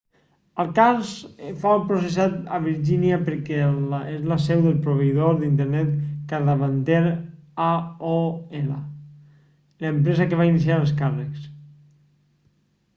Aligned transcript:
el 0.61 0.69
cas 0.77 1.09
fou 1.65 1.81
processat 1.91 2.37
a 2.57 2.59
virgínia 2.63 3.19
perquè 3.27 3.59
és 4.13 4.23
la 4.31 4.37
seu 4.45 4.63
del 4.69 4.79
proveïdor 4.87 5.37
d'internet 5.43 5.91
capdavanter 6.33 7.03
aol 7.67 8.27
l'empresa 9.87 10.31
que 10.33 10.41
va 10.43 10.49
iniciar 10.55 10.81
els 10.85 10.95
càrrecs 11.05 11.45